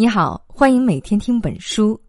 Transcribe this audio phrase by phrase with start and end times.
[0.00, 2.00] 你好，欢迎每天听本书。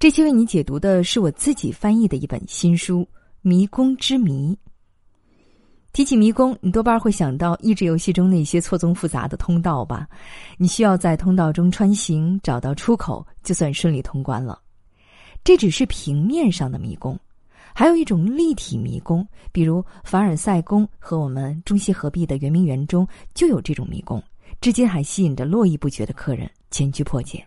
[0.00, 3.02] 这期为你解读的是我自己翻译的一本新书
[3.40, 4.52] 《迷宫之谜》。
[5.92, 10.08] 提起迷宫，你多半会想到益智游戏中那些错综复杂的通道吧？
[10.58, 14.60] 你需要在通道中穿行，找到出口，就算顺利通关了。
[15.44, 17.16] 这只是平面上的迷宫，
[17.72, 24.20] 还有一种立体迷宫，比如凡尔赛宫和我们中西合璧的圆明园中就有这种迷宫。
[24.60, 27.46] 至今还吸引着络绎不绝的客人前去破解。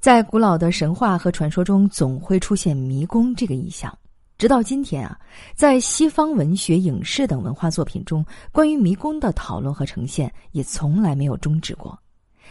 [0.00, 3.96] 在古老的神话和传说中，总会出现迷宫这个意象。
[4.38, 5.18] 直到今天啊，
[5.54, 11.98] 在西方文学、影视等文化作品中，关于迷宫的讨论和呈现也从来没有终止过。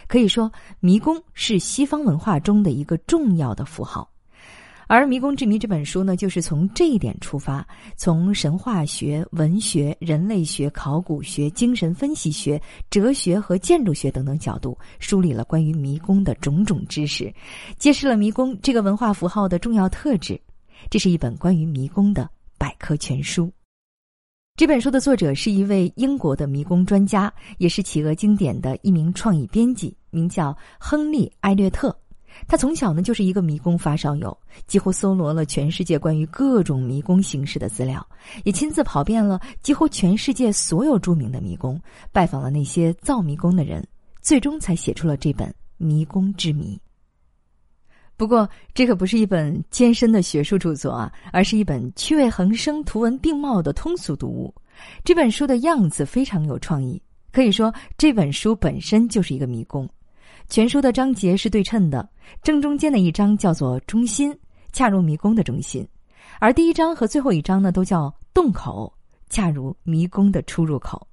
[0.07, 4.07] 可以说，迷宫是西方文化中的一个重要的符号。
[4.91, 7.63] 而《迷宫之谜》这本书呢，就是从这一点出发，
[7.95, 17.31] 从神话学、文学、人类学、考古学、精神分析学、哲学和建筑学等等角度，梳理了关于迷宫的种种知识，
[17.77, 20.41] 揭示了迷宫这个文化符号的重要特质。
[20.89, 23.47] 这是一本关于迷宫的百科全书。
[24.55, 31.95] 这本书的作者是一位英国的迷宫专家，也是企鹅经典的一名创意编辑，名叫亨利·艾略特。
[32.47, 34.35] 他从小呢就是一个迷宫发烧友，
[34.67, 38.05] 几乎搜罗了全世界关于各种迷宫形式的资料，
[38.43, 41.79] 也亲自跑遍了几乎全世界所有著名的迷宫，
[42.11, 43.85] 拜访了那些造迷宫的人，
[44.21, 46.75] 最终才写出了这本《迷宫之谜》。
[48.17, 54.53] 不过，这可不是一本艰深的学术著作啊，而是一本趣味横生、图文并茂的通俗读物。
[55.05, 57.01] 这本书的样子非常有创意，
[57.31, 59.87] 可以说这本书本身就是一个迷宫。
[60.49, 62.09] 全书的章节是对称的，
[62.41, 64.35] 正中间的一章叫做“中心”，
[64.73, 65.85] 恰如迷宫的中心；
[66.39, 68.91] 而第一章和最后一章呢，都叫“洞口”，
[69.29, 71.07] 恰如迷宫的出入口。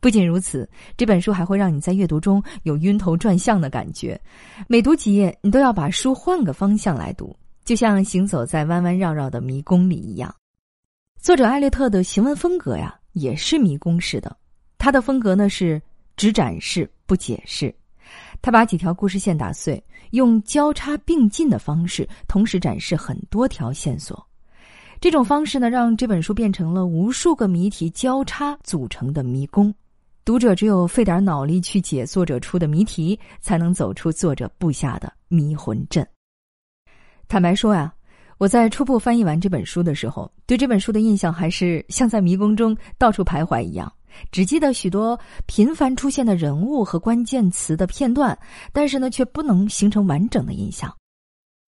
[0.00, 4.20] 不仅如此，这本书还会让你在阅读中有晕头转向的感觉，
[4.66, 10.34] 每读几页，你都要把书换个方向来读，就像行走在弯弯绕绕的迷宫里一样。
[11.20, 14.36] 作者艾略特的行文风格呀，也是迷宫式的，
[14.76, 15.80] 他的风格呢是
[16.16, 17.72] 只展示不解释。
[18.42, 24.26] 他把几条故事线打碎，用交叉并进的方式，同时展示很多条线索。
[25.00, 29.74] 这种方式呢，让这本书变成了无数个谜题交叉组成的迷宫。
[30.24, 36.06] 读者只有费点脑力去解作者出的谜题，才能走出作者布下的迷魂阵。
[37.28, 37.92] 坦白说呀，
[38.36, 43.90] 我在初步翻译完这本书的时候，对这本书的印象还是像在迷宫中到处徘徊一样。
[44.30, 48.38] 只记得许多频繁出现的人物和关键词的片段，
[48.72, 50.94] 但是呢，却不能形成完整的印象。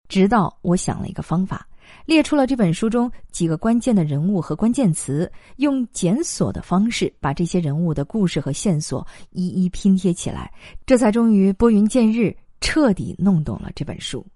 [0.09, 1.67] 直到我想了一个方法，
[2.05, 10.53] 列出了这本书中几个关键的人物和关键词，用检索的方式把这些人物的故事和线索一一拼贴起来，
[10.85, 14.27] 这才终于拨云见日，彻底弄懂了这本书。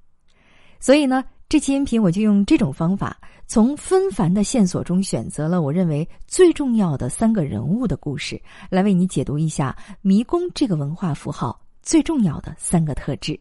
[0.80, 1.24] 所以呢。
[1.48, 13.38] 这期音频我就用这种方法，从纷繁的线索中选择了我认为最重要的三个人物的故事，来为你解读一下迷宫这个文化符号最重要的三个特质。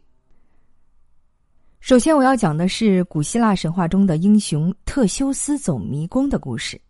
[1.80, 6.80] 首先，我要讲的是古希腊神话中的英雄特修斯走迷宫的故事。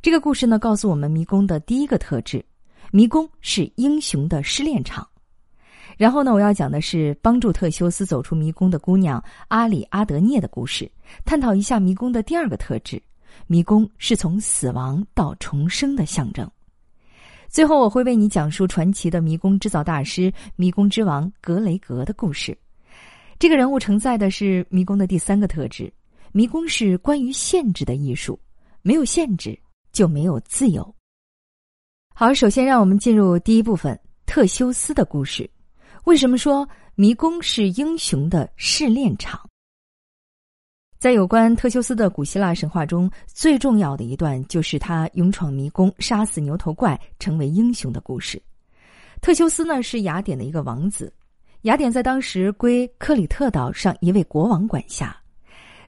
[0.00, 2.42] 这个故事呢，告诉我们迷宫的第一个特质：
[2.90, 5.06] 迷宫是英雄的试炼场。
[5.96, 10.90] 然后呢，我要讲的是帮助特修斯走出迷宫的姑娘阿里阿德涅的故事，
[11.24, 13.02] 探讨一下迷宫的第二个特质：
[13.46, 16.50] 迷宫是从死亡到重生的象征。
[17.48, 22.56] 最后，我会为你讲述传奇的迷宫制造大师、迷宫之王格雷格的故事。
[23.38, 25.92] 这个人物承载的是迷宫的第三个特质：
[26.32, 28.38] 迷宫是关于限制的艺术，
[28.82, 29.56] 没有限制
[29.92, 30.92] 就没有自由。
[32.12, 35.48] 好，首先让我们进入第一部分——特修斯的故事。
[36.04, 39.40] 为什么说迷宫是英雄的试炼场？
[40.98, 48.40] 在有关特修斯的古希腊神话中，最重要的一段就是他勇闯迷宫、杀死牛头怪、成为英雄的故事。
[49.22, 51.10] 特修斯呢是雅典的一个王子，
[51.62, 55.16] 雅典在当时归克里特岛上一位国王管辖。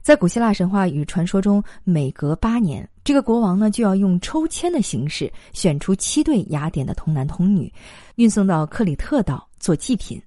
[0.01, 7.71] 在古希腊神话与传说中，每隔八年，这个国王呢就要用抽签的形式选出七对雅典的童男童女，
[8.15, 9.46] 运送到克里特岛。
[9.59, 10.21] 做祭品，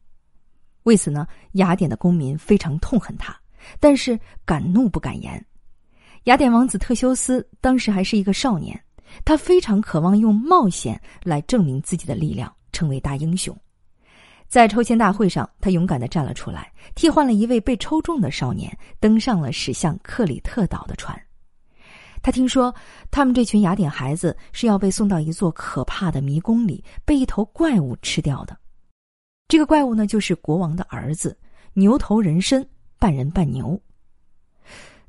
[0.85, 3.39] 为此呢，雅典的公民非常痛恨他，
[3.79, 5.45] 但是敢怒不敢言。
[6.25, 8.79] 雅典王子特修斯当时还是一个少年，
[9.25, 13.57] 他非常渴望用冒险来证明自己的力量，成为大英雄。
[14.49, 21.17] 在抽签大会上，他勇敢的站了出来，替换了一位被抽中的少年，登上了驶向克里特岛的船。
[22.21, 22.75] 他听说，
[23.11, 28.60] 他们这群雅典孩子是要被送到一座可怕的迷宫里，被一头怪物吃掉的。
[29.51, 31.37] 这个怪物呢，就是国王的儿子，
[31.73, 32.65] 牛头人身，
[33.01, 33.79] 半人半牛。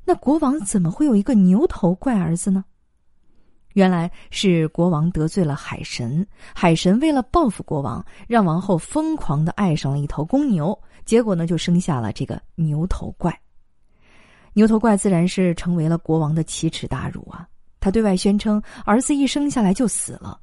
[0.04, 2.64] 那国王怎么会有一个牛头怪儿子呢？
[3.74, 13.32] 原来是国王得罪了海神，海神为了报复国王，让王后疯狂的爱上了一头公牛，结果呢就生下了这个牛头怪。
[14.54, 17.46] 牛头怪自然是成为了国王的奇耻大辱啊！
[17.78, 20.40] 他对外宣称儿子一生下来就死了，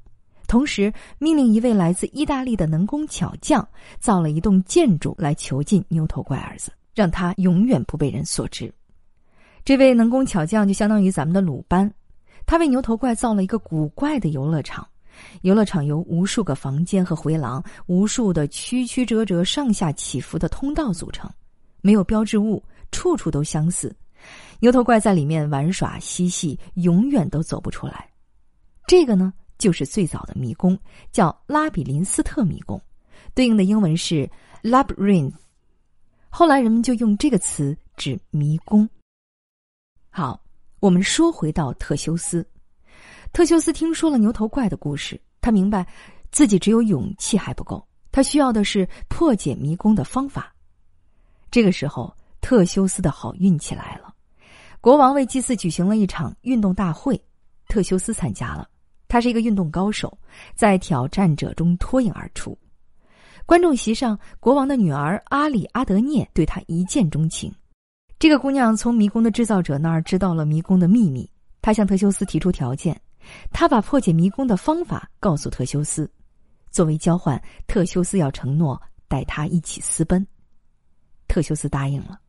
[0.50, 3.66] 同时命令一位来自意大利的能工巧匠
[4.00, 8.68] 造了一栋建筑来囚禁牛头怪儿子，让他永远不被人所知。
[9.64, 11.88] 这位能工巧匠就相当于咱们的鲁班。
[12.46, 14.84] 他为牛头怪造了一个古怪的游乐场，
[15.42, 21.30] 游乐场由无数个房间和回廊、无数的曲曲折折、上下起伏的通道组成，
[21.80, 22.60] 没有标志物，
[22.90, 23.94] 处处都相似。
[24.58, 28.08] 牛头怪在里面玩耍嬉戏，永远都走不出来。
[28.88, 30.76] 这个呢，就是最早的迷宫，
[31.12, 32.82] 叫拉比林斯特迷宫，
[33.32, 34.28] 对应的英文是
[34.64, 35.34] labyrinth。
[36.28, 38.90] 后来人们就用这个词指迷宫。
[40.10, 40.42] 好。
[40.80, 42.42] 我们说回到特修斯，
[43.34, 45.86] 特修斯听说了牛头怪的故事，他明白
[46.32, 50.50] 自己只有勇气还不够，他需要的是破解迷宫的方法。
[51.50, 54.14] 这个时候，特修斯的好运气来了，
[54.80, 57.22] 国王为祭祀举行了一场运动大会，
[57.68, 58.66] 特修斯参加了。
[59.10, 60.16] 他是一个运动高手，
[60.54, 62.56] 在挑战者中脱颖而出。
[63.44, 67.52] 观众席上，国王的女儿阿里阿德涅对他一见钟情。
[68.20, 71.28] 这个姑娘从迷宫的制造者那儿知道了迷宫的秘密，
[71.60, 72.98] 她向特修斯提出条件，
[73.50, 76.08] 她把破解迷宫的方法告诉特修斯，
[76.70, 80.24] 作为交换，特修斯要承诺带她一起私奔。
[81.26, 82.20] 特修斯答应了，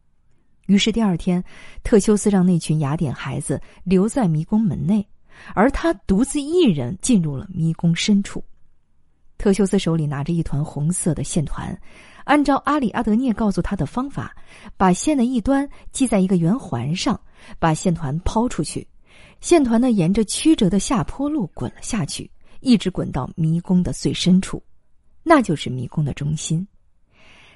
[0.66, 1.44] 于是第二天，
[1.84, 5.08] 特修斯让那群雅典孩子留在迷宫门内，
[5.54, 8.44] 而他独自一人进入了迷宫深处。
[9.38, 11.78] 特修斯手里拿着一团红色的线团。
[12.26, 14.36] 按照阿里阿德涅告诉他的方法，
[14.78, 17.20] 把线的一端系在一个圆环上，
[17.58, 18.88] 把线团抛出去，
[19.42, 22.30] 线团呢沿着曲折的下坡路滚了下去，
[22.60, 24.62] 一直滚到迷宫的最深处，
[25.24, 26.66] 那就是迷宫的中心。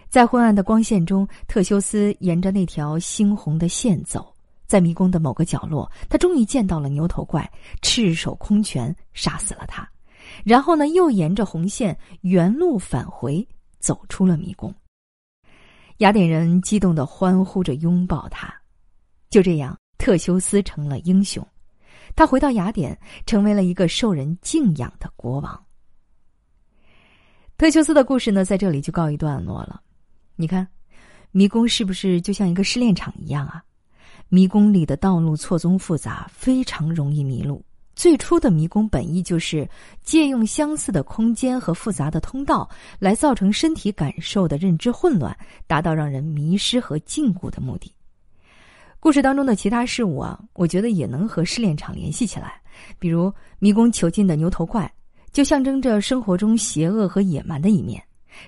[0.10, 4.35] 在昏暗的光线中，特修斯沿着那条猩红的线走，
[4.68, 7.50] 在迷宫的某个角落，他终于见到了牛头怪，
[7.82, 9.88] 赤手空拳杀死了他，
[10.44, 13.48] 然后呢又沿着红线原路返回。
[13.78, 14.74] 走出了迷宫，
[15.98, 18.52] 雅典人激动的欢呼着拥抱他。
[19.30, 21.48] 就这样，特修斯成了英雄。
[22.16, 25.66] 他回到雅典，成为了一个受人敬仰的国王。
[27.58, 29.80] 特修斯的故事呢，在这里就告一段落了。
[30.36, 30.68] 你看，
[31.30, 33.64] 迷宫是不是就像一个试炼场一样啊？
[34.36, 37.64] 迷宫里的道路错综复杂，非常容易迷路。
[37.96, 39.66] 最初的迷宫本意就是
[40.04, 45.34] 借用相似的空间和复杂的通道，来造成身体感受的认知混乱，
[45.68, 47.90] 达到让人迷失和禁锢的目的。
[49.00, 52.62] 故事当中的其他事物啊，我觉得也能和试炼场联系起来。
[53.00, 54.92] 比如迷宫囚禁的牛头怪，
[55.32, 57.98] 就象征着生活中邪恶和野蛮的一面；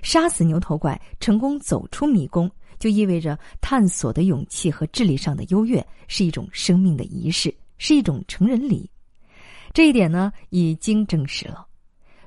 [0.02, 8.90] 杀死牛头怪，成功走出迷宫，就意味着探索的勇气和智力上的优越，是一种生命的仪式，是一种成人礼。
[9.72, 11.66] 这一点呢，已经证实了。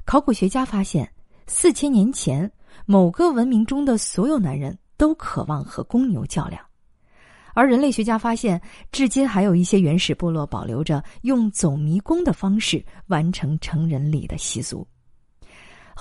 [0.06, 1.12] 考古学家发现，
[1.48, 2.52] 四千年前，
[2.86, 6.64] 某个文明中的所有男人都渴望和公牛较量，
[7.54, 8.62] 而人类学家发现，
[8.92, 14.88] 至今还有一些原始部落保留着用走迷宫的方式完成成人礼的习俗。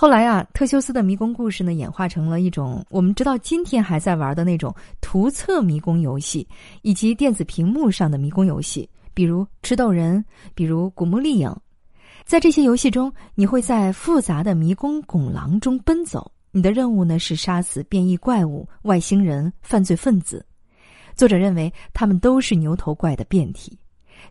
[0.01, 6.47] 后来啊，特修斯的迷宫故事呢，演化成了一种我们直到今天还在玩的那种图册迷宫游戏，
[6.81, 8.89] 以及电子屏幕上的迷宫游戏。
[9.13, 11.55] 比如吃豆人，比如古墓丽影，
[12.25, 16.31] 在这些游戏中，你会在复杂的迷宫拱廊中奔走。
[16.49, 20.43] 你的任务呢是杀死变异怪物、外星人、犯罪分子。
[21.15, 23.77] 作者认为他们都是牛头怪的变体。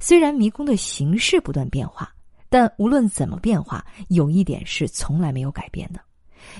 [0.00, 2.12] 虽然迷宫的形式不断变化，
[2.50, 6.00] 但无论怎么变化，有一点是从来没有改变的：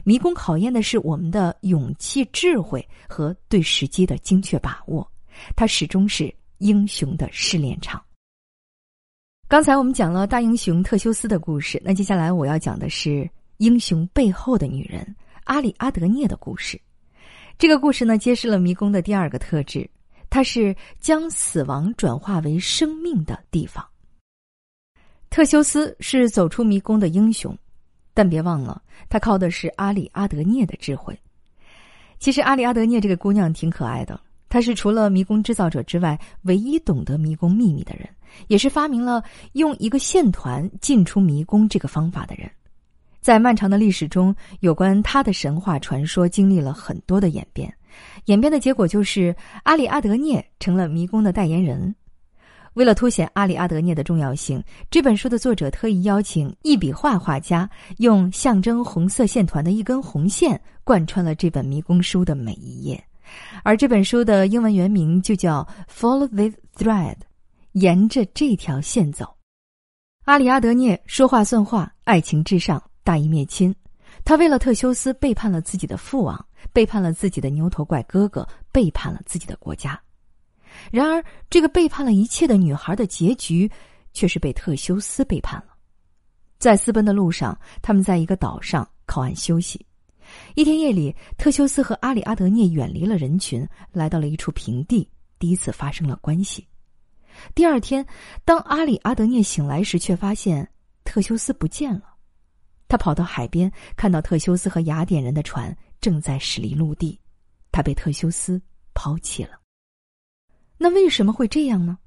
[0.05, 5.07] 迷宫考验的是我们的勇气、智慧和对时机的精确把握。
[5.57, 8.01] 它始终是英雄的试炼场。
[9.49, 16.81] 刚才我们讲了大英雄特修斯的故事，那接下来我要讲的是英雄背后的女人阿里阿德涅的故事。
[17.59, 19.91] 这个故事呢，揭示了迷宫的第二个特质，
[20.31, 23.85] 它是将死亡转化为生命的地方。
[25.31, 27.57] 特修斯是走出迷宫的英雄，
[28.13, 31.17] 但别忘了，他靠的是阿里阿德涅的智慧。
[32.19, 34.21] 其实，阿里阿德涅这个姑娘挺可爱的。
[34.49, 38.09] 她是除了迷宫制造者之外唯一懂得迷宫秘密的人，
[38.49, 39.23] 也是发明了
[39.53, 42.51] 用一个线团进出迷宫这个方法的人。
[43.21, 47.73] 在漫长的历史中，有关他的神话传说经历了很多的演变，
[48.25, 51.95] 演变的结果就是阿里阿德涅成了迷宫的代言人。
[52.81, 57.69] 为了凸显阿里阿德涅的重要性，这本书的作者特意邀请一笔画画家，
[57.99, 63.05] 用象征红色线团的一根红线贯穿了这本迷宫书的每一页。
[63.63, 67.17] 而这本书的英文原名就叫《Follow this Thread》，
[67.73, 69.29] 沿着这条线走。
[70.25, 73.77] 阿里阿德涅说话算话，爱情至上，大义灭亲。
[74.25, 80.01] 他为了特修斯背叛了自己的父王，背叛了自己的牛头怪哥哥，背叛了自己的国家。
[80.91, 83.71] 然而，这个背叛了一切的女孩的结局，
[84.13, 85.75] 却是被特修斯背叛了。
[86.59, 89.85] 在私奔的路上，他们在一个岛上靠岸休息。
[90.55, 95.09] 一天夜里，特修斯和阿里阿德涅远离了人群，来到了一处平地，
[95.39, 96.67] 第一次发生了关系。
[97.55, 98.05] 第二天，
[98.45, 100.69] 当阿里阿德涅醒来时，却发现
[101.05, 102.03] 特修斯不见了。
[102.87, 107.19] 他跑到海边，看到特修斯和雅典人的船正在驶离陆地，
[107.73, 108.61] 他被特修斯
[108.95, 109.60] 抛弃了。
[110.83, 111.99] 那为什么会这样呢？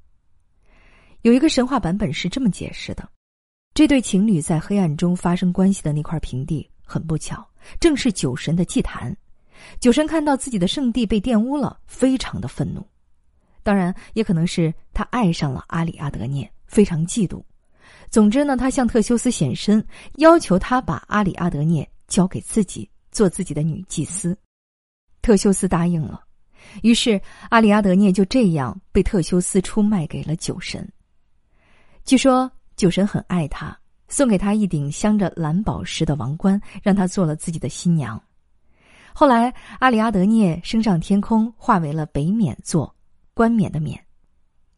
[1.21, 3.07] 有一个神话版本是这么解释的：
[3.75, 7.47] 这对情侣在黑暗中发生关系的那块平地，很不巧，
[7.79, 9.15] 正是酒神的祭坛。
[9.79, 12.83] 酒神看到自己的圣地被玷污了，非常的愤怒。
[13.61, 17.43] 当然，也可能是他爱上了阿里阿德涅，非常嫉妒。
[18.09, 24.35] 总之呢，他向特修斯显身，要求他把阿里阿德涅交给自己，做自己的女祭司。
[25.21, 26.22] 特修斯答应了，
[26.81, 30.87] 于是阿里阿德涅就这样被特修斯出卖给了酒神。
[32.05, 33.77] 据说酒神很爱他，
[34.07, 38.21] 送给他一顶镶着蓝宝石的王冠，让他做了自己的新娘。
[39.13, 42.93] 后来，阿里阿德涅升上天空，化为了北冕座。
[43.35, 43.99] 冠冕的冕，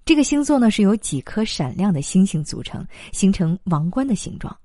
[0.06, 4.56] 这个星座呢是由几颗闪亮的星星组成，形成王冠的形状。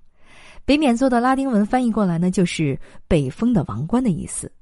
[0.65, 4.53] 北冕座的拉丁文翻译过来呢，就是北风的王冠的意思。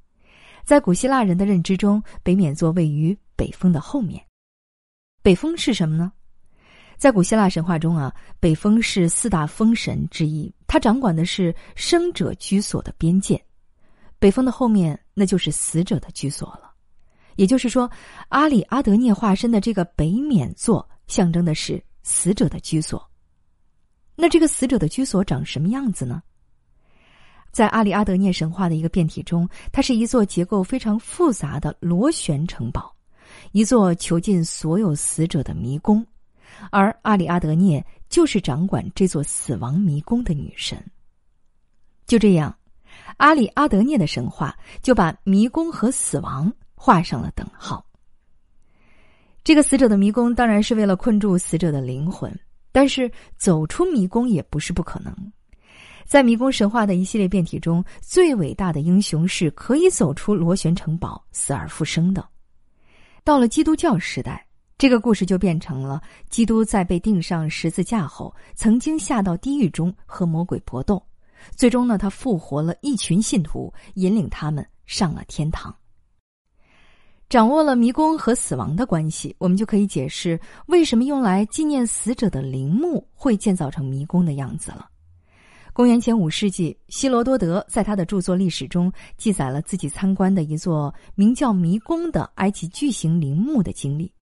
[0.68, 4.22] 在古希腊人的认知中，北冕座位于北风的后面。
[5.22, 6.12] 北风是什么呢？
[6.98, 13.42] 在古希腊神话中啊，北风是四大风神之一，它掌管的是生者居所的边界。
[14.18, 16.70] 北风的后面，那就是死者的居所了。
[17.36, 17.90] 也就是说，
[18.28, 23.10] 阿里阿德涅化身的这个北冕座，象征的是死者的居所。
[24.14, 26.22] 那这个死者的居所长什么样子呢？
[27.50, 32.94] 在阿里阿德涅神话的一个变体中，它是一座结构非常复杂的螺旋城堡，
[33.52, 36.06] 一座囚禁所有死者的迷宫，
[36.70, 40.82] 而阿里阿德涅就是掌管这座死亡迷宫的女神。
[42.06, 42.56] 就这样，
[43.16, 46.52] 阿里阿德涅的神话就把迷宫和死亡。
[46.80, 47.84] 画上了等号。
[49.42, 52.32] 这个死者的迷宫当然是为了困住死者的灵魂，
[52.70, 55.12] 但是走出迷宫也不是不可能。
[56.08, 62.26] 在迷宫神话的一系列变体中，最伟大的英雄是可以走出螺旋城堡、死而复生的。
[63.22, 64.42] 到了基督教时代，
[64.78, 66.00] 这个故事就变成了
[66.30, 71.00] 基督在被钉上十字架后，曾经下到地狱中和魔鬼搏斗，
[71.54, 75.76] 最终呢，他复活了一群信徒，引领他们上了天堂。
[77.28, 84.88] 掌握了迷宫和死亡的关系，我们就可以解释为什么用来纪念死者的陵墓会建造成迷宫的样子了。
[85.78, 94.12] 公元前五世纪，希罗多德在他的著作《历史》中记载了自己参观的一座名叫迷宫的埃及巨型陵墓的经历。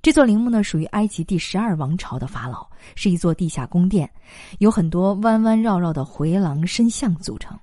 [0.00, 4.10] 这座陵墓呢，属于埃及第十二王朝的法老，是一座地下宫殿，
[4.58, 7.54] 有很多弯弯绕绕的回廊深巷组成。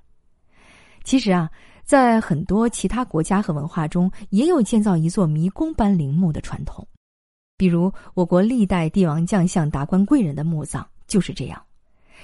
[1.02, 1.50] 其实啊。
[1.82, 6.86] 在很多其他国家和文化中，也有建造一座迷宫般陵墓的传统，
[7.58, 11.60] 比如我国历代帝王将相、达官贵人的墓葬就是这样。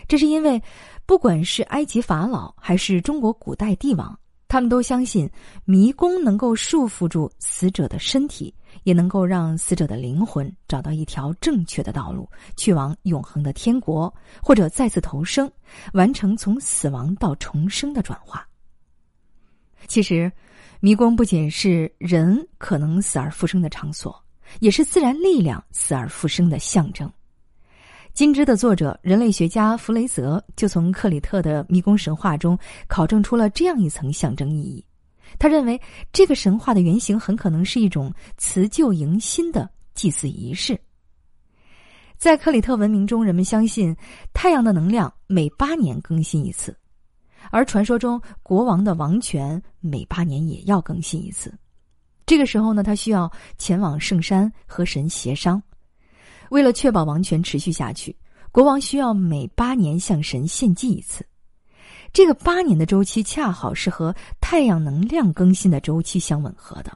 [0.08, 0.62] 这是因为，
[1.06, 5.30] 不管是埃及法老还是中国古代帝王，他们都相信
[5.64, 8.52] 迷宫能够束缚住死者的身体，
[8.82, 15.50] 也能够让死者的灵魂找到一条正确的道路，去往永恒的天国，或者再次投生，
[15.92, 18.46] 完成从死亡到重生的转化。
[19.86, 20.30] 其实，
[20.80, 24.20] 迷宫不仅是人可能死而复生的场所，
[24.60, 27.08] 也是自然力量死而复生的象征。
[28.12, 34.84] 《金枝》的作者、人类学家弗雷泽就从克里特的迷宫神话中考证出了这样一层象征意义。
[35.38, 35.80] 他认为，
[36.12, 40.78] 这个神话的原型很可能是一种辞旧迎新的祭祀仪式。
[42.18, 43.96] 在克里特文明中，人们相信
[44.34, 46.76] 太阳的能量每八年更新一次。
[47.50, 51.56] 而传说中，国王的王权每八年也要更新一次。
[52.26, 55.62] 这个时候呢，他需要前往圣山和神协商。
[56.50, 58.14] 为了确保王权持续下去，
[58.52, 61.26] 国王需要每八年向神献祭一次。
[62.12, 66.90] 这个八年的周期恰好是和太阳能量更新的周期相吻合的。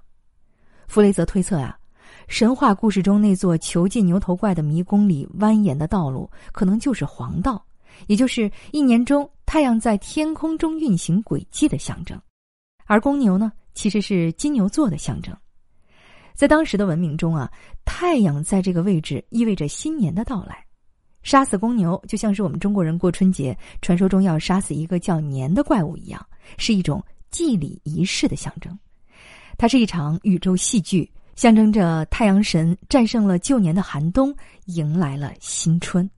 [0.88, 1.78] 弗雷泽推测啊，
[2.26, 7.64] 神话故事中那座囚禁牛头怪的迷宫里蜿蜒的道路，可能就是黄道，
[8.08, 12.20] 也就是一年中太阳在天空中运行轨迹的象征。
[12.87, 15.32] 而公牛呢，其实是金牛座的象征。
[16.34, 17.50] 在当时的文明中啊，
[17.84, 20.64] 太阳在这个位置意味着新年的到来。
[21.22, 26.26] 杀死公牛，就像是我们中国人过春节传说中要杀死一个叫年的怪物一样，
[26.58, 28.78] 是一种祭礼仪式的象征。
[29.56, 34.34] 它是一场宇宙戏剧，象征着太阳神战胜了旧年的寒冬，
[34.66, 36.08] 迎来了新春。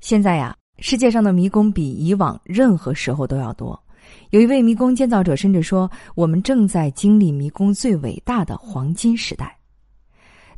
[0.00, 3.82] 现在呀，世界上的迷宫比以往任何时候都要多。
[4.30, 9.56] 有一位迷宫建造者甚至说：“我们正在经历迷宫最伟大的黄金时代。”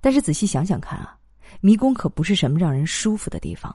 [0.01, 1.17] 但是仔细想想看啊，
[1.61, 3.75] 迷宫可不是什么让人舒服的地方。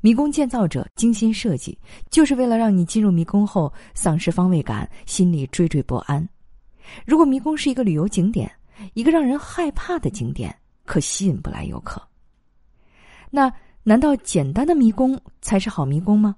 [0.00, 1.78] 迷宫建造者精心设计，
[2.10, 6.28] 就是为了让你进入迷宫后丧失方位感，心里惴惴不安。
[7.06, 8.50] 如果迷宫是一个旅游景点，
[8.94, 10.52] 一个让人害怕的景点，
[10.84, 12.02] 可吸引不来游客。
[13.30, 13.52] 那
[13.84, 16.34] 难道简单的迷宫才是好迷宫吗？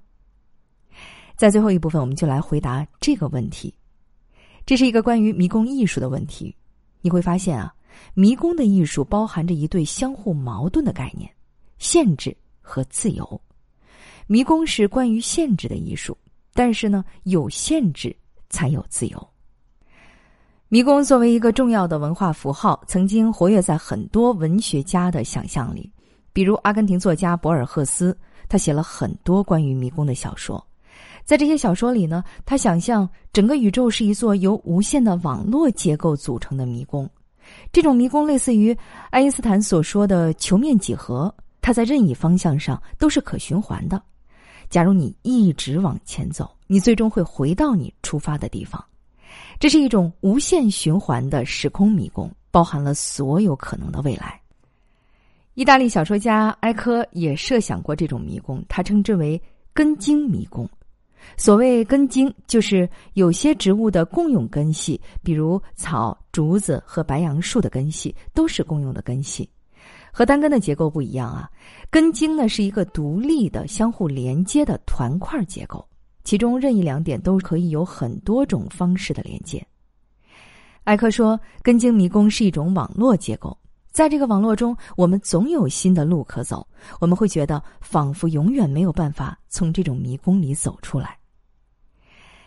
[1.37, 3.75] 在最后一部分，我们就来回答这个问题。
[4.67, 6.55] 这是一个关于迷宫艺术的问题。
[7.00, 7.75] 你会发现啊，
[8.14, 11.31] 迷宫的艺术包含着一对相互矛盾的概念：
[11.79, 13.41] 限制和自由。
[14.26, 16.17] 迷宫是关于限制的艺术，
[16.55, 18.17] 但是呢，有限制
[18.49, 19.29] 才有自由。
[20.69, 25.93] 迷宫作为一个重要的文化符号，曾经活跃在很多文学家的想象里。
[26.33, 28.17] 比如阿根廷作家博尔赫斯，
[28.49, 30.67] 他写了很多关于迷宫的小说。
[31.25, 37.09] 在这些小说里呢，他想象整个宇宙是一座由无限的网络结构组成的迷宫。
[37.73, 38.76] 这种迷宫类似于
[39.11, 44.02] 爱因斯坦所说的球面几何，它在任意方向上都是可循环的。
[44.69, 48.83] 假如你一直往前走，你最终会回到你出发的地方。
[49.59, 54.40] 这是一种无限循环的时空迷宫，包含了所有可能的未来。
[55.54, 59.41] 意大利小说家埃科也设想过这种迷宫，他称之为
[59.73, 60.69] 根茎迷宫。
[61.37, 69.49] 所谓根茎，就是有些植物的共用根系，比如草、竹子和白杨树的根系都是共用的根系。
[70.13, 71.50] 和单根的结构不一样啊，
[71.91, 75.84] 根茎呢是一个独立的、相互连接的团块结构，
[76.23, 79.67] 其中任意两点都可以有很多种方式的连接。
[80.84, 83.58] 艾克说，根茎迷宫是一种网络结构，
[83.95, 86.67] 在这个网络中，我们总有新的路可走，
[87.00, 91.17] 我们会觉得仿佛永远没有办法从这种迷宫里走出来。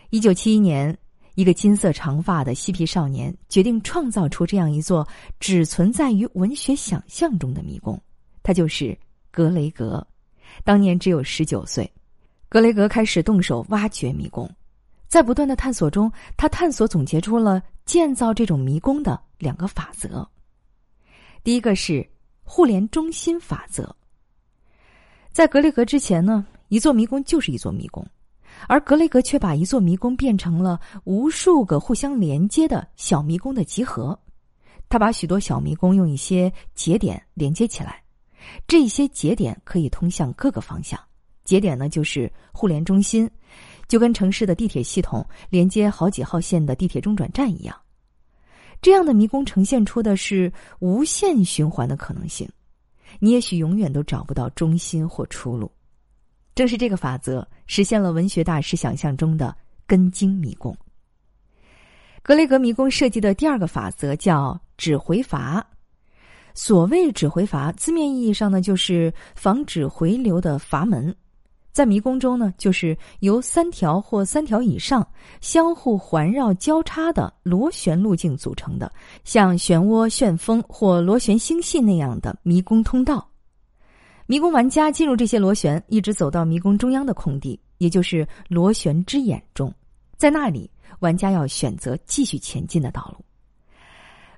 [0.09, 0.95] 一九七一年，
[1.35, 5.07] 一个金色长发的嬉皮少年决定创造出这样一座
[5.39, 7.97] 只存在于文学想象中的迷宫。
[8.43, 8.97] 他就是
[9.31, 10.05] 格雷格，
[10.65, 11.89] 当年只有十九岁。
[12.49, 14.49] 格雷格开始动手挖掘迷宫，
[15.07, 20.29] 在不断的探索中，他探索总结出了建造这种迷宫的两个法则。
[21.47, 22.05] 第一个是
[22.43, 23.95] 互联中心法则。
[25.31, 28.05] 在格雷格之前呢，一座迷宫就是一座迷宫。
[28.67, 34.19] 而格雷格却把一座迷宫变成了无数个互相连接的小迷宫的集合。
[34.89, 38.03] 他把许多小迷宫用一些节点连接起来，
[38.67, 40.99] 这些节点可以通向各个方向。
[41.45, 43.31] 节点呢，就是互联中心，
[43.87, 47.73] 就跟城市的地铁系统连接好几号线的地铁中转站一样。
[48.81, 52.47] 这样的迷宫呈现出的是无限循环的可能性，
[53.19, 55.71] 你也许永远都找不到中心或出路。
[56.55, 60.75] 正是这个法则实现了文学大师想象中的根茎迷宫。
[62.21, 65.65] 格雷格迷宫设计的第二个法则叫指回阀。
[66.53, 71.15] 所谓指回阀，字面意义上呢，就是防止回流的阀门。
[71.77, 75.07] 在迷宫中呢，就是由三条或三条以上
[75.41, 78.91] 相互环绕交叉的螺旋路径组成的，
[79.23, 83.29] 像漩涡、旋风或螺旋星系那样的迷宫通道。
[84.25, 89.71] 迷宫玩家进入这些螺旋，一直走到迷宫中央的空地，也就是螺旋之眼中。
[90.15, 93.23] 在那里，玩家要选择继续前进的道路。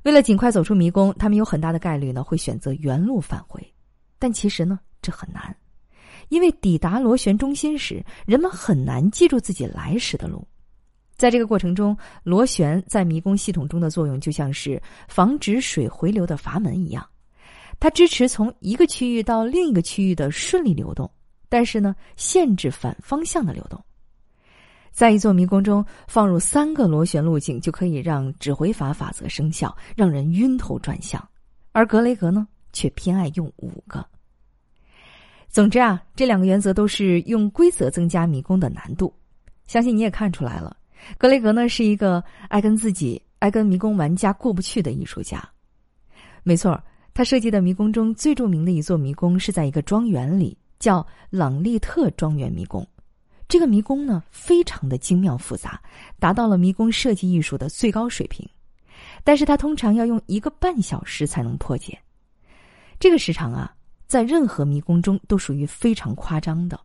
[0.03, 3.65] 为了尽快走出迷宫，他们有很大的概率呢会选择原路返回。
[4.19, 5.55] 但其实呢，这很难，
[6.29, 10.47] 因为抵达螺旋中心时，人们很难记住自己来时的路。
[11.15, 17.05] 在这个过程中，螺旋在迷宫系统中的作用就像是防止水回流的阀门一样。
[17.77, 21.09] 它支持从一个区域到另一个区域的顺利流动，
[21.49, 23.83] 但是呢，限制反方向的流动。
[24.91, 31.25] 在一座迷宫中放入三个螺旋路径，就可以让指挥法法则生效，让人晕头转向。
[31.71, 34.05] 而格雷格呢，却偏爱用五个。
[35.49, 39.13] 总之啊，这两个原则都是用规则增加迷宫的难度。
[39.65, 40.77] 相信你也看出来了，
[41.17, 45.43] 格雷格呢是一个爱跟自己爱跟迷宫玩家过不去的艺术家。
[46.43, 46.81] 没错，
[47.13, 52.87] 他设计的迷宫中最著名的一座迷宫是在一个庄园里，叫朗利特庄园迷宫。
[53.47, 55.81] 这个迷宫呢，非常的精妙复杂，
[56.19, 58.47] 达到了迷宫设计艺术的最高水平。
[59.23, 61.97] 但是他通常要用一个半小时才能破解，
[62.99, 63.73] 这个时长啊，
[64.09, 66.77] 在任何迷宫中都属于非常夸张的。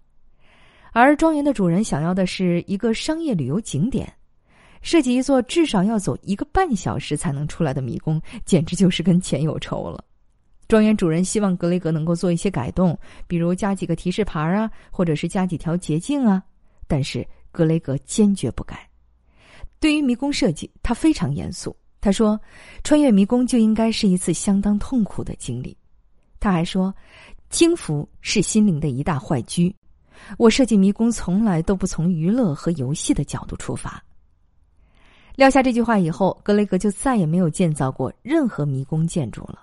[0.92, 4.12] 而庄园的主人想要的是一个商业旅游景点，
[4.82, 10.04] 设计一座至少要走一个半小时才能出来的迷宫，简直就是跟钱有仇了。
[10.68, 16.42] 庄园主人希望格雷格能够做一些改动，比如加几个提示牌啊，或者是加几条捷径啊，
[16.86, 18.86] 但是格雷格坚决不改。
[19.80, 21.74] 对于迷宫设计，他非常严肃。
[22.00, 22.38] 他说
[22.84, 25.76] ：“穿越迷宫就应该是一次相当痛苦的经历。”
[26.44, 26.94] 他还说
[27.48, 29.74] ：“轻浮是心灵的一大坏居。”
[30.36, 34.02] 我设计迷宫从来都不从娱乐和游戏的角度出发。
[35.36, 39.60] 撂下这句话以后，格雷格就再也没有建造过任何迷宫建筑了。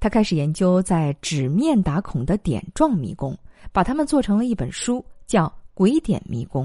[0.00, 3.36] 他开始研究在纸面打孔的点状迷宫，
[3.70, 6.64] 把它们做成了一本书，叫《鬼点迷宫》。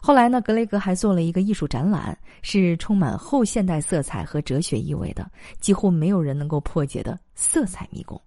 [0.00, 5.28] 后来呢，格雷格还做了一个艺术展览，是充满后现代色彩和哲学意味的，
[5.58, 8.20] 几乎没有人能够破解的色彩迷宫。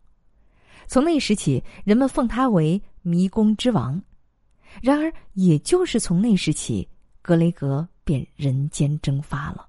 [0.87, 4.01] 从那时起，人们奉他为迷宫之王。
[4.81, 6.87] 然而，也就是从那时起，
[7.21, 9.67] 格雷格便人间蒸发了。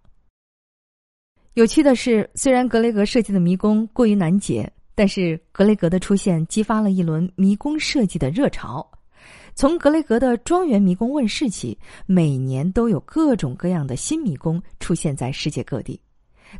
[1.54, 8.88] 有趣的是，虽然格雷格设计的迷宫过于难解，但是格雷格的出现激发了一轮迷宫设计的热潮。
[9.54, 11.76] 从格雷格的庄园迷宫问世起，
[12.06, 16.00] 每年都有各种各样的新迷宫出现在世界各地。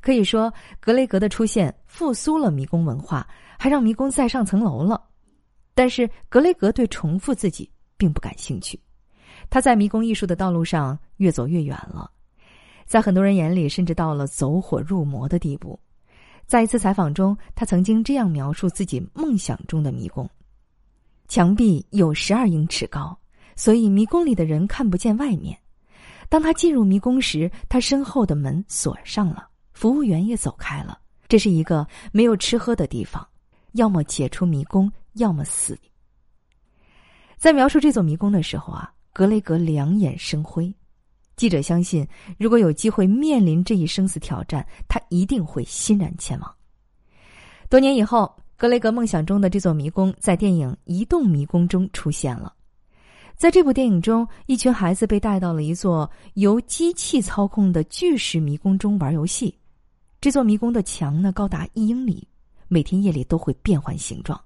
[0.01, 3.27] 可以说，格雷格的出现复苏了迷宫文化，
[3.59, 5.03] 还让迷宫再上层楼了。
[5.75, 8.81] 但是，格雷格对重复自己并不感兴趣，
[9.49, 12.11] 他在迷宫艺术的道路上越走越远了，
[12.85, 15.79] 在很多人眼里，甚至到了走火入魔的地步。
[16.47, 20.29] 在一次采访中，他曾经这样描述自己梦想中的迷宫。
[21.29, 23.17] 墙壁有十二英尺高，
[23.55, 25.59] 所以迷宫里的人看不见外面。
[26.31, 29.48] 当他进入迷宫时，他身后的门锁上了，
[29.79, 30.99] 服务员也走开了。
[31.29, 33.25] 这是一个没有吃喝的地方，
[33.75, 35.79] 要么解除迷宫，要么死。
[37.37, 40.75] 在描述这座迷宫的时候啊，格雷格两眼生辉。
[41.37, 42.05] 记者相信，
[42.39, 46.53] 如果有机会面临这一生死挑战，他一定会欣然前往。
[47.69, 48.35] 多年以后。
[48.61, 52.53] 格雷格梦想中的这座迷宫在电影《移动迷宫》中出现了。
[53.37, 59.57] 在这部电影中，一群孩子被带到了一座由机器操控的巨石迷宫中玩游戏。
[60.21, 62.27] 这座迷宫的墙呢高达一英里，
[62.67, 64.39] 每天夜里都会变换形状。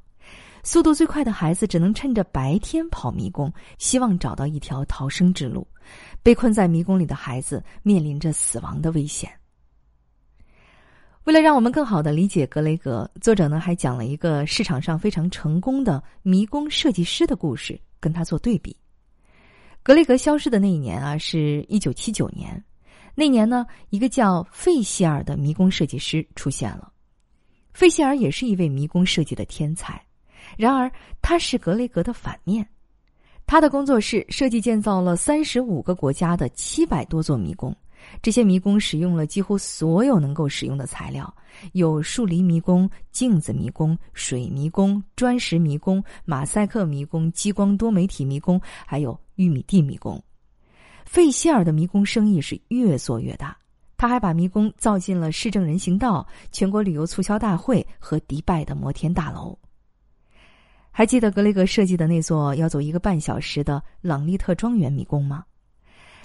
[0.63, 5.67] 速度最快的孩子只能趁着白天跑迷宫，希望找到一条逃生之路。
[6.23, 9.33] 被困在迷宫里的孩子面临着死亡的危险。
[11.25, 18.77] 为了让我们更好的理解格雷格，作者呢还讲了一个市场上非常成功的迷宫设计师的故事，跟他做对比。
[19.83, 22.63] 格雷格消失的那一年啊，是一九七九年。
[23.15, 26.93] 那年呢，一个叫费希尔的迷宫设计师出现了。
[27.73, 30.03] 费希尔也是一位迷宫设计的天才，
[30.57, 32.67] 然而他是格雷格的反面。
[33.47, 37.75] 他的工作室设计建造了三十五个国家的七百多座迷宫。
[38.21, 41.33] 这些迷宫使用了几乎所有能够使用的材料，
[41.73, 50.21] 有树篱迷宫、镜子迷宫、水迷宫、砖石迷宫、马赛克迷宫、激光多媒体迷宫，还有玉米地迷宫。
[51.13, 53.55] 费希尔的迷宫生意是越做越大，
[53.99, 59.55] 他还把迷宫造进了市政人行道、全国旅游促销大会和迪拜的摩天大楼。
[60.91, 65.45] 还记得格雷格设计的那座要走一个半小时的朗利特庄园迷宫吗？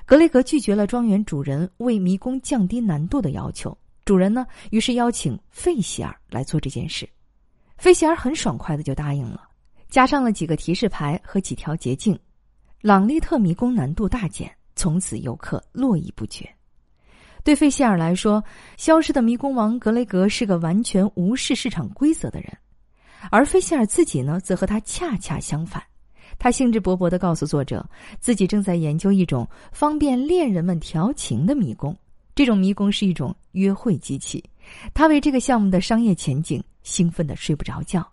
[0.06, 7.06] 格雷格拒绝了庄园主人为迷宫降低难度的要求，主人呢，于是邀请费希尔来做这件事。
[7.78, 9.50] 费希尔很爽快的就答应了，
[9.90, 12.18] 加上了几个提示牌和几条捷径，
[12.80, 16.50] 朗利特迷宫难度大减，从此游客络绎不绝。
[17.44, 18.42] 对费希尔来说，
[18.78, 22.58] 消失的迷宫王格雷格是个完全无视市场规则的人，
[23.32, 25.84] 而费希尔自己呢，则和他恰恰相反。
[26.38, 31.98] 他兴致勃勃的告诉作者，自己正在研究一种方便恋人们调情的迷宫。
[32.36, 34.44] 这种迷宫是一种约会机器。
[34.94, 38.06] 他为这个项目的商业前景兴奋的睡不着觉。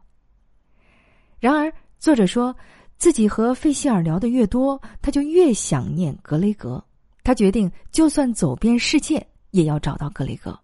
[1.41, 2.57] 然而，作者说
[3.05, 6.83] 自己和费希尔聊得越多，他就越想念格雷格。
[7.23, 10.59] 他决定，就算走遍世界，也要找到格雷格。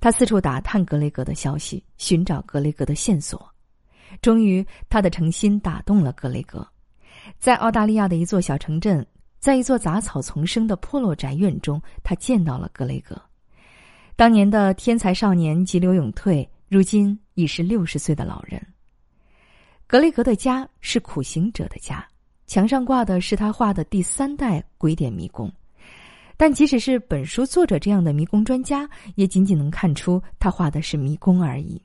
[0.00, 3.48] 他四处打探格雷格的消息，寻找格雷格的线索。
[4.20, 6.66] 终于，他的诚心打动了格雷格。
[7.38, 9.06] 在澳大利亚的一座小城镇，
[9.38, 13.16] 在一座杂草丛生的破落宅院中，他见到了格雷格。
[14.16, 18.60] 当年的天才少年急流勇退，如今已是六十岁的老人。
[19.92, 22.02] 格雷格的家是苦行者的家，
[22.46, 25.52] 墙上挂的是他画的第三代鬼点迷宫。
[26.34, 31.78] 但即使是本书作者这样的迷宫专家，也仅仅能看出他画的是迷宫而已。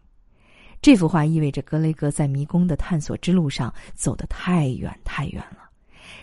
[0.81, 5.69] 这幅画意味着格雷格在迷宫的探索之路上走得太远太远了。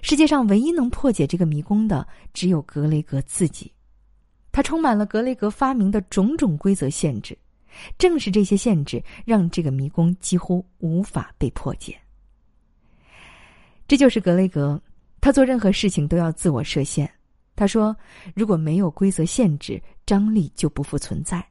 [0.00, 3.70] 世界上唯一能破解这个迷宫的，只有格雷格自己。
[4.50, 7.36] 他充满了格雷格发明的种种规则限制，
[7.98, 11.98] 正是这些限制让这个迷宫几乎无法被破解。
[13.86, 14.80] 这就是格雷格，
[15.20, 17.10] 他做任何事情都要自我设限。
[17.56, 17.96] 他说
[18.34, 21.46] ：“如果没有规则限制，张力就不复存在。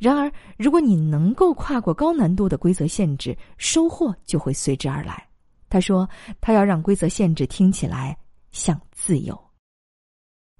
[0.00, 5.28] 然而，如果你能够跨过高难度的规则限制，收获就会随之而来。”
[5.68, 6.08] 他说
[6.40, 8.16] ：“他要让规则限制听起来
[8.52, 9.38] 像自由。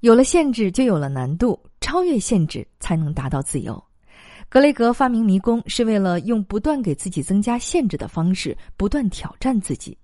[0.01, 3.83] 有了限制，就有了难度，超越限制才能达到自由。”
[4.55, 9.99] 格雷格发明迷宫是为了用不断给自己增加限制的方式，不断挑战自己。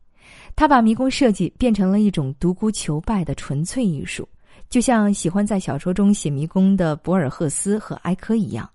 [0.56, 4.28] 他把迷宫设计变成了一种独孤求败的纯粹艺术。
[4.68, 8.68] 就像喜欢在小说中写迷宫的博尔赫斯和埃科一样，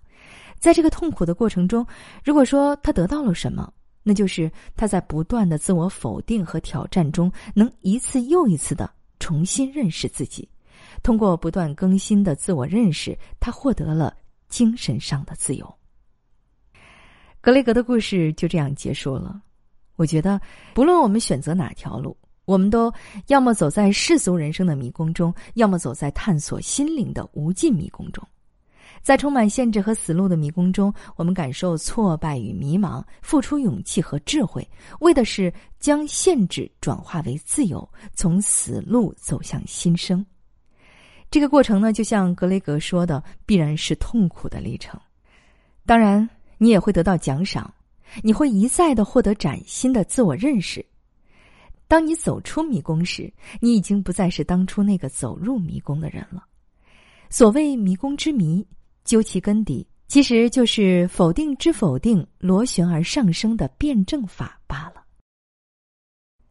[0.58, 1.86] 在这个痛苦的过程中，
[2.24, 3.70] 如果说他得到了什么，
[4.02, 10.48] 那就是他在不断的自我否定和挑战中，能一次又一次的重新认识自己。
[11.02, 14.14] 通过不断更新的自我认识，他获得了
[14.48, 15.74] 精神上的自由。
[17.40, 19.40] 格雷格的故事就这样结束了。
[19.96, 20.40] 我觉得，
[20.74, 22.16] 不论我们选择哪条路。
[22.44, 22.92] 我们都
[23.26, 28.24] 要么走在世俗人生的迷宫中，要么走在探索心灵的无尽迷宫中。
[29.02, 34.64] 在充满限制和死路的迷宫中，我们感受挫败与迷茫，付出勇气和智慧，
[35.00, 40.24] 为的是将限制转化为自由，从死路走向新生。
[41.30, 44.98] 这个过程呢，就像格雷格说的，必然是痛苦的历程。
[45.84, 47.72] 当然，你也会得到奖赏，
[48.22, 50.84] 你会一再的获得崭新的自我认识。
[51.88, 56.44] 当你走出迷宫时，你已经不再是当初那个走入迷宫的人了。
[57.30, 58.66] 所谓迷宫之谜，
[59.04, 65.04] 究其根底，其实就是否定之否定，螺旋而上升的辩证法罢了。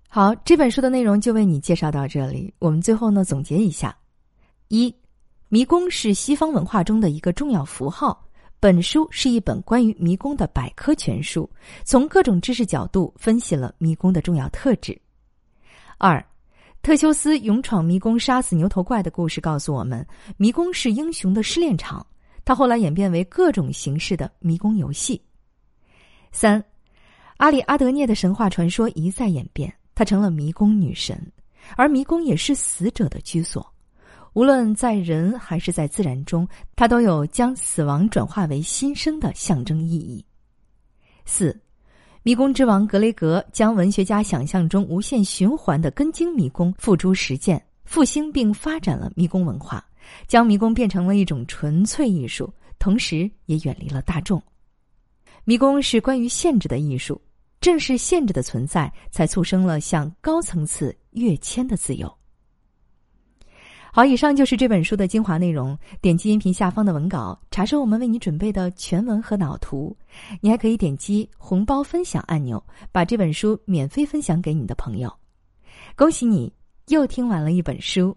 [0.07, 2.53] 好，这本书的内容就为你介绍到这里。
[2.59, 3.93] 我们最后呢，总结一下：
[4.67, 4.93] 一，
[5.49, 8.21] 迷宫是西方文化中的一个重要符号。
[8.59, 11.47] 本书是一本关于迷宫的百科全书，
[11.83, 14.99] 从各种知识角度分析了迷宫的重要特质。
[15.99, 16.25] 二，
[16.81, 20.05] 特修斯勇闯迷宫杀死牛头怪的故事告诉我们，
[20.37, 22.03] 迷宫是英雄的试炼场。
[22.43, 25.21] 它后来演变为各种形式的迷宫游戏。
[26.31, 26.63] 三，
[27.37, 31.31] 阿里阿德涅的神话传说一再演变，她成了迷宫女神，
[31.75, 33.74] 而迷宫也是死者的居所。
[34.35, 36.45] 无论在人还是在自然中，
[36.75, 40.23] 它都有将死亡转化为新生的象征意义。
[41.25, 41.57] 四。
[42.21, 49.85] 迷宫之王格雷格将文学家想象中无限循环的根茎迷宫付诸实践，复兴并发展了迷宫文化，
[50.27, 54.41] 将迷宫变成了一种纯粹艺术，同时也远离了大众。
[55.43, 57.21] 迷宫是关于限制的艺术，
[57.61, 62.11] 正是限制的存在，才促生了向高层次跃迁的自由。
[63.95, 65.79] 好，以上就是这本书的精华内容。
[66.01, 69.95] 点击音频下方的文稿，查收我们为你准备的全文和脑图。
[70.41, 75.09] 你还可以点击红包分享按钮，把这本书免费分享给你的朋友。
[75.95, 76.51] 恭喜你，
[76.89, 78.13] 又听完了一本书。